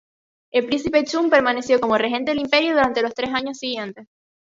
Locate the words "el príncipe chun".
0.51-1.29